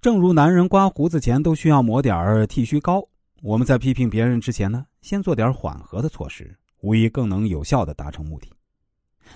[0.00, 3.06] 正如男人刮胡子前都需要抹点儿剃须膏，
[3.42, 8.50] 我们在批评别人之前呢，先做点缓和的措施，无疑更能有效的达成目的。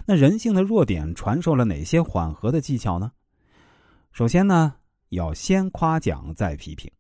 [0.07, 3.13] 那人性的弱点传授了哪些缓和的技巧呢？
[4.11, 4.75] 首先呢，
[5.11, 6.91] 要先夸奖再批评。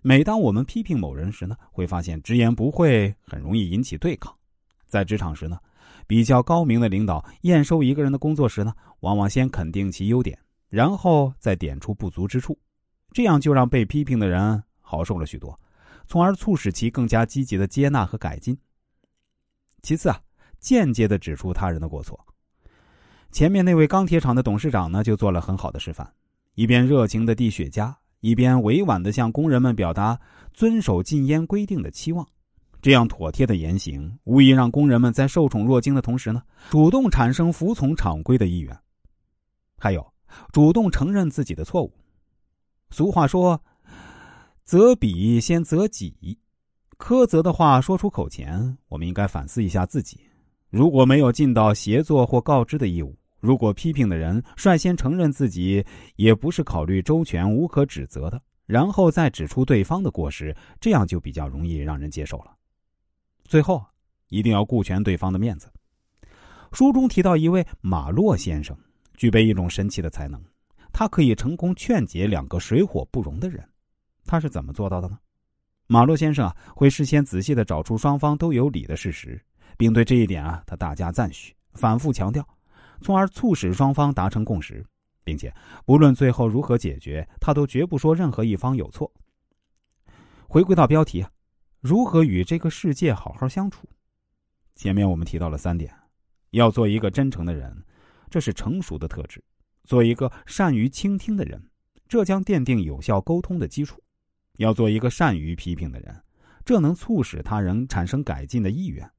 [0.00, 4.32] 每当我们批评某人时呢，会发现直言不讳很容易引起对抗。
[4.86, 5.58] 在职场时呢，
[6.06, 10.38] 比较高明的领导验收一个人的工作时呢，往往先肯定其优点，
[10.68, 12.56] 然后再点出不足之处。
[13.12, 15.58] 这样就让被批评的人好受了许多，
[16.06, 18.56] 从而促使其更加积极的接纳和改进。
[19.82, 20.20] 其次啊，
[20.58, 22.18] 间接的指出他人的过错。
[23.30, 26.10] 前面那位钢铁厂的董事长呢，就做了很好的示范，
[26.54, 30.18] 一边热情的递雪茄，一边委婉的向工人们表达
[30.52, 32.26] 遵守禁烟规定的期望。
[32.80, 38.76] 这样妥帖的言行，无疑让工人们在受宠若惊的同时呢，主动产生服从厂规的意愿。
[39.76, 40.12] 还有，
[40.52, 41.92] 主动承认自己的错误。
[42.90, 43.62] 俗话说
[44.64, 46.38] ：“责彼先责己。”
[46.98, 50.20] 苛责的话说出口前，我们应该反思一下自己。
[50.68, 55.84] 如果没有尽到协作或告知的义务，如果批评的人率先承认自己
[56.16, 62.56] 也不是考虑周全、无可指责的，然后再指出对方的过失，这样就比较容易让人接受了。
[63.44, 63.82] 最后，
[64.28, 65.72] 一定要顾全对方的面子。
[66.72, 68.76] 书中提到一位马洛先生，
[69.16, 70.42] 具备一种神奇的才能。
[70.98, 73.64] 他可以成功劝解两个水火不容的人，
[74.24, 75.16] 他是怎么做到的呢？
[75.86, 79.40] 马洛先生啊，会事先仔细的找出双方都有理的事实，
[79.76, 82.44] 并对这一点啊，他大加赞许，反复强调，
[83.00, 84.84] 从而促使双方达成共识，
[85.22, 85.54] 并且
[85.86, 89.08] 不论最后如何解决，他都绝不说任何一方有错。
[90.48, 91.30] 回归到标题啊，
[91.78, 93.88] 如何与这个世界好好相处？
[94.74, 95.94] 前面我们提到了三点，
[96.50, 97.84] 要做一个真诚的人，
[98.28, 99.40] 这是成熟的特质。
[99.88, 101.70] 做一个善于倾听的人，
[102.06, 103.96] 这将奠定有效沟通的基础；
[104.58, 106.14] 要做一个善于批评的人，
[106.62, 109.10] 这能促使他人产生改进的意愿。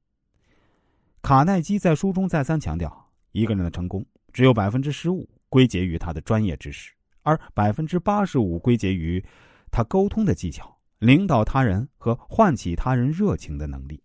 [1.24, 6.94] 卡耐基在书中再三强调，一个人的成功只有百分之十五归结于他的专业知识，
[7.24, 9.26] 而百分之八十五归结于
[9.72, 14.04] 他沟通的技巧、领导他人和唤起他人热情的能力。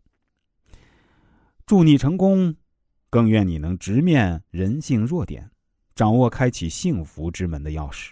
[1.66, 2.56] 祝你成功，
[3.10, 5.50] 更愿你能直面人性弱点。
[5.94, 8.10] 掌握开启幸福之门的钥匙。